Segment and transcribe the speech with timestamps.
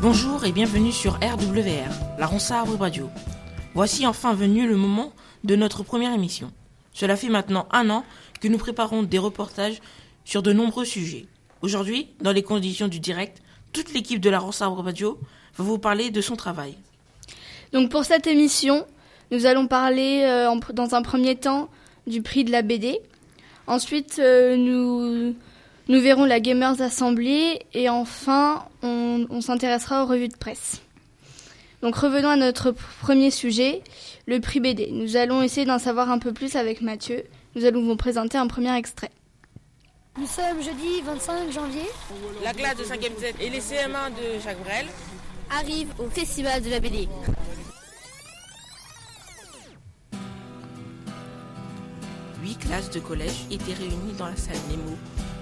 [0.00, 3.10] Bonjour et bienvenue sur RWR, la Ronsard Radio.
[3.74, 6.52] Voici enfin venu le moment de notre première émission.
[6.92, 8.04] Cela fait maintenant un an
[8.40, 9.80] que nous préparons des reportages
[10.24, 11.26] sur de nombreux sujets.
[11.62, 13.42] Aujourd'hui, dans les conditions du direct,
[13.72, 15.18] toute l'équipe de la Ronsard Web Radio
[15.56, 16.76] va vous parler de son travail.
[17.72, 18.86] Donc pour cette émission,
[19.32, 21.68] nous allons parler euh, dans un premier temps
[22.06, 23.00] du prix de la BD.
[23.66, 25.34] Ensuite, euh, nous,
[25.88, 30.82] nous verrons la Gamers Assembly et enfin, on, on s'intéressera aux revues de presse.
[31.80, 33.82] Donc revenons à notre premier sujet,
[34.26, 34.90] le prix BD.
[34.92, 37.24] Nous allons essayer d'en savoir un peu plus avec Mathieu.
[37.54, 39.10] Nous allons vous présenter un premier extrait.
[40.18, 41.86] Nous sommes jeudi 25 janvier,
[42.42, 44.86] La classe de 5e Z et les CM1 de Jacques Brel
[45.50, 47.08] arrive au Festival de la BD.
[52.42, 54.96] Huit classes de collège étaient réunies dans la salle Nemo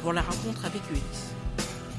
[0.00, 1.34] pour la rencontre avec Ulysse.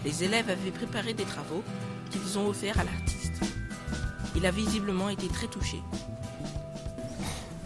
[0.03, 1.63] Les élèves avaient préparé des travaux
[2.09, 3.41] qu'ils ont offerts à l'artiste.
[4.35, 5.77] Il a visiblement été très touché.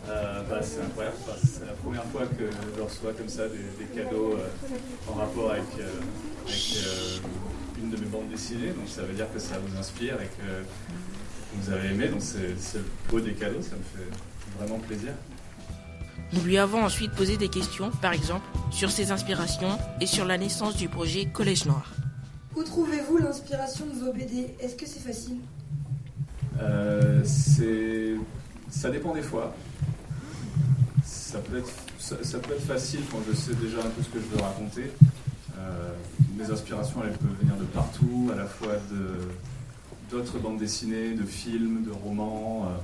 [0.09, 2.43] Euh, bah, c'est incroyable, c'est la première fois que
[2.77, 7.17] je reçois comme ça des, cadeaux euh, en rapport avec, euh,
[7.81, 10.63] une de mes bandes dessinées, donc ça veut dire que ça vous inspire et que
[11.55, 14.09] vous avez aimé, donc c'est beau des cadeaux, ça me fait
[14.59, 15.13] vraiment plaisir.
[16.35, 20.37] Nous lui avons ensuite posé des questions, par exemple, sur ses inspirations et sur la
[20.37, 21.91] naissance du projet Collège Noir.
[22.55, 25.37] Où trouvez-vous l'inspiration de vos BD Est-ce que c'est facile?
[26.61, 28.15] Euh, c'est-
[28.69, 29.53] ça dépend des fois.
[31.05, 31.69] Ça peut, être,
[31.99, 34.41] ça, ça peut être facile quand je sais déjà un peu ce que je veux
[34.41, 34.91] raconter.
[35.57, 35.93] Euh,
[36.37, 39.19] mes inspirations, elles peuvent venir de partout, à la fois de
[40.11, 42.65] d'autres bandes dessinées, de films, de romans.
[42.67, 42.77] Euh,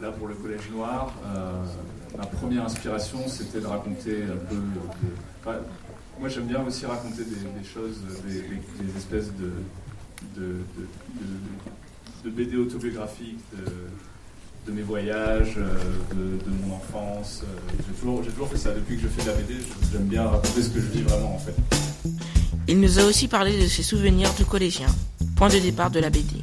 [0.00, 1.52] là, pour le Collège Noir, euh,
[2.16, 4.56] ma première inspiration, c'était de raconter un peu.
[5.44, 5.56] enfin,
[6.18, 9.52] moi, j'aime bien aussi raconter des, des choses, des, espèces de,
[10.40, 10.54] de, de-
[11.20, 13.38] de- de BD autobiographiques
[14.66, 15.74] de, mes voyages, euh,
[16.14, 17.42] de, mon enfance.
[17.44, 18.72] Euh, J'ai toujours, toujours fait ça.
[18.72, 19.54] Depuis que je fais de la BD,
[19.92, 21.54] j'aime bien raconter ce que je vis vraiment en fait.
[22.66, 24.88] Il nous a aussi parlé de ses souvenirs de collégien,
[25.36, 26.42] point de départ de la BD.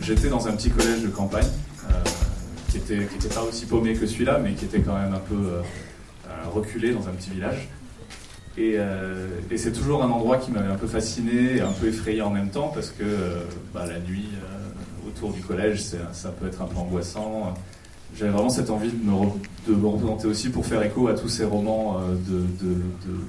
[0.00, 1.48] J'étais dans un petit collège de campagne euh,
[2.86, 5.62] qui était pas aussi paumé que celui-là, mais qui était quand même un peu euh,
[6.26, 7.68] euh, reculé dans un petit village.
[8.58, 11.88] Et, euh, et c'est toujours un endroit qui m'avait un peu fasciné et un peu
[11.88, 13.04] effrayé en même temps parce que
[13.72, 14.28] bah, la nuit
[15.08, 15.82] autour du collège,
[16.12, 17.54] ça peut être un peu angoissant.
[18.14, 21.98] J'avais vraiment cette envie de me, représenter aussi pour faire écho à tous ces romans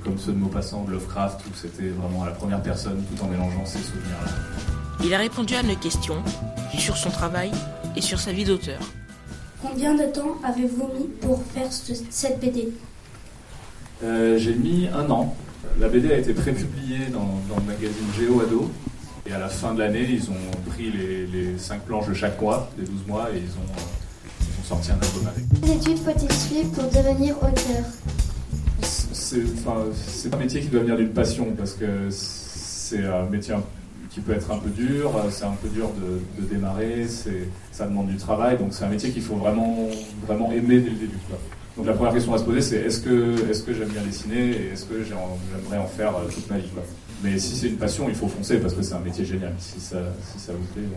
[0.04, 3.28] comme ceux de Maupassant, de Lovecraft, où c'était vraiment à la première personne tout en
[3.30, 4.32] mélangeant ces souvenirs-là.
[5.06, 6.22] Il a répondu à nos questions
[6.78, 7.52] sur son travail
[7.96, 8.80] et sur sa vie d'auteur.
[9.66, 12.70] Combien de temps avez-vous mis pour faire ce- cette BD
[14.04, 15.34] Euh, j'ai mis un an.
[15.80, 18.70] La BD a été prépubliée dans, dans le magazine Géo Ado.
[19.26, 22.42] Et à la fin de l'année, ils ont pris les, les 5 planches de chaque
[22.42, 25.46] mois, des 12 mois, et ils ont, euh, ils ont sorti un album avec.
[25.62, 27.86] Quelles études faut-il suivre pour devenir auteur
[28.82, 29.86] C'est enfin,
[30.34, 33.54] un métier qui doit venir d'une passion, parce que c'est un métier
[34.10, 37.08] qui peut être un peu dur, euh, c'est un peu dur de, de démarrer,
[37.72, 39.88] ça demande du travail, donc c'est un métier qu'il faut vraiment,
[40.26, 41.20] vraiment aimer dès le début.
[41.76, 44.52] Donc la première question à se poser, c'est est-ce que, est que j'aime bien dessiner
[44.52, 46.70] et est-ce que j'aimerais en faire euh, toute ma vie.
[47.24, 49.80] Mais si c'est une passion, il faut foncer parce que c'est un métier génial, si
[49.80, 49.98] ça,
[50.32, 50.88] si ça vous plaît.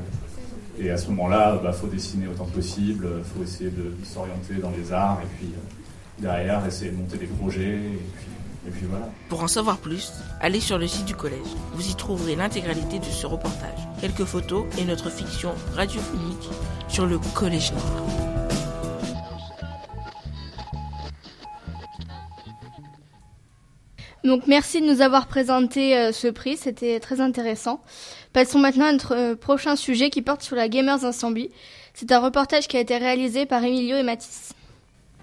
[0.79, 4.55] Et à ce moment-là, il faut dessiner autant que possible, il faut essayer de, s'orienter
[4.61, 7.79] dans les arts et puis euh, derrière essayer de monter des projets
[8.67, 9.09] et puis voilà.
[9.29, 11.39] Pour en savoir plus, allez sur le site du collège.
[11.75, 16.49] Vous y trouverez l'intégralité de ce reportage, quelques photos et notre fiction radiophonique
[16.89, 18.03] sur le Collège Noir.
[24.25, 27.81] Donc merci de nous avoir présenté euh, ce prix, c'était très intéressant.
[28.33, 31.53] Passons maintenant à notre euh, prochain sujet qui porte sur la Gamers Assembly.
[31.95, 34.53] C'est un reportage qui a été réalisé par Emilio et Mathis.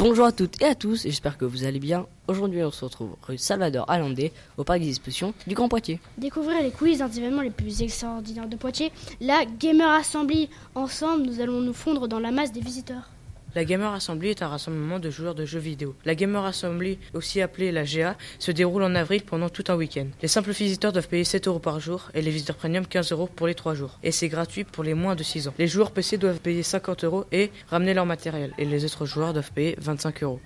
[0.03, 2.05] Bonjour à toutes et à tous, j'espère que vous allez bien.
[2.27, 4.19] Aujourd'hui, on se retrouve rue Salvador Allende,
[4.57, 6.01] au parc des expositions du Grand Poitiers.
[6.17, 8.91] Découvrir les coulisses d'un des événements les plus extraordinaires de Poitiers,
[9.21, 10.49] la Gamer Assembly.
[10.75, 13.11] Ensemble, nous allons nous fondre dans la masse des visiteurs.
[13.55, 15.95] La Gamer Assembly est un rassemblement de joueurs de jeux vidéo.
[16.05, 20.07] La Gamer Assembly, aussi appelée la GA, se déroule en avril pendant tout un week-end.
[20.23, 23.27] Les simples visiteurs doivent payer 7 euros par jour et les visiteurs premium 15 euros
[23.27, 23.99] pour les 3 jours.
[24.01, 25.53] Et c'est gratuit pour les moins de 6 ans.
[25.59, 28.53] Les joueurs PC doivent payer 50 euros et ramener leur matériel.
[28.57, 30.39] Et les autres joueurs doivent payer 25 euros.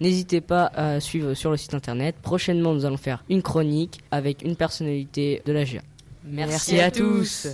[0.00, 2.16] N'hésitez pas à suivre sur le site internet.
[2.20, 5.80] Prochainement, nous allons faire une chronique avec une personnalité de la GA.
[6.24, 7.48] Merci, à, tous.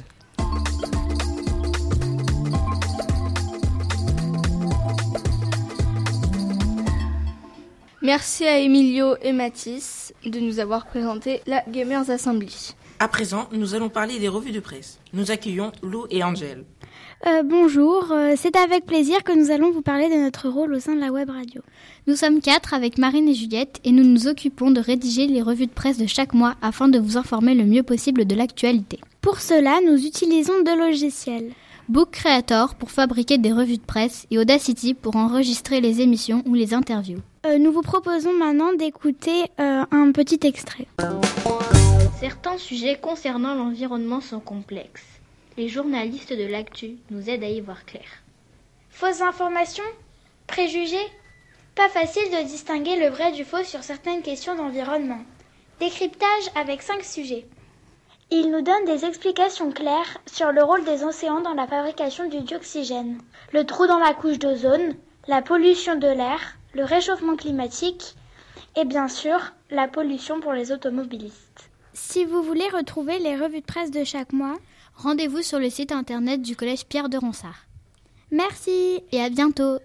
[8.06, 12.76] Merci à Emilio et Mathis de nous avoir présenté la Gamers Assembly.
[13.00, 15.00] À présent, nous allons parler des revues de presse.
[15.12, 16.64] Nous accueillons Lou et Angel.
[17.26, 20.78] Euh, bonjour, euh, c'est avec plaisir que nous allons vous parler de notre rôle au
[20.78, 21.62] sein de la web radio.
[22.06, 25.66] Nous sommes quatre avec Marine et Juliette et nous nous occupons de rédiger les revues
[25.66, 29.00] de presse de chaque mois afin de vous informer le mieux possible de l'actualité.
[29.20, 31.50] Pour cela, nous utilisons deux logiciels.
[31.88, 36.54] Book Creator pour fabriquer des revues de presse et Audacity pour enregistrer les émissions ou
[36.54, 37.18] les interviews.
[37.46, 40.88] Euh, nous vous proposons maintenant d'écouter euh, un petit extrait.
[42.18, 45.06] Certains sujets concernant l'environnement sont complexes.
[45.56, 48.06] Les journalistes de l'actu nous aident à y voir clair.
[48.90, 49.84] Fausses informations
[50.48, 51.06] Préjugés
[51.76, 55.20] Pas facile de distinguer le vrai du faux sur certaines questions d'environnement.
[55.78, 57.46] Décryptage avec cinq sujets.
[58.32, 62.40] Il nous donne des explications claires sur le rôle des océans dans la fabrication du
[62.40, 63.18] dioxygène,
[63.52, 64.96] le trou dans la couche d'ozone,
[65.28, 68.14] la pollution de l'air, le réchauffement climatique
[68.76, 69.38] et bien sûr
[69.70, 71.70] la pollution pour les automobilistes.
[71.94, 74.56] Si vous voulez retrouver les revues de presse de chaque mois,
[74.94, 77.64] rendez-vous sur le site internet du collège Pierre de Ronsard.
[78.30, 79.78] Merci et à bientôt.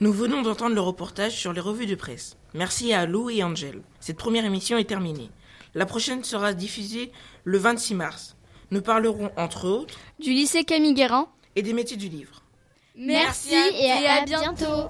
[0.00, 2.36] Nous venons d'entendre le reportage sur les revues de presse.
[2.52, 3.80] Merci à Lou et Angel.
[4.00, 5.30] Cette première émission est terminée.
[5.74, 7.10] La prochaine sera diffusée
[7.44, 8.36] le 26 mars.
[8.70, 12.42] Nous parlerons entre autres du lycée Camille Guérin et des métiers du livre.
[12.96, 14.88] Merci, et, à, bientôt.